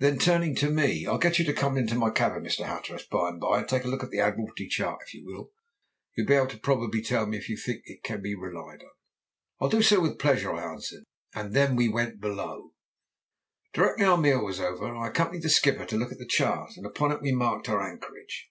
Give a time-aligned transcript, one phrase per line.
[0.00, 2.64] Then turning to me, "I'll get you to come into my cabin, Mr.
[2.66, 5.52] Hatteras, by and by and take a look at the Admiralty chart, if you will.
[6.16, 8.82] You will be able probably to tell me if you think it can be relied
[8.82, 8.90] on."
[9.60, 12.72] "I'll do so with pleasure," I answered, and then we went below.
[13.72, 16.84] Directly our meal was over I accompanied the skipper to look at the chart, and
[16.84, 18.50] upon it we marked our anchorage.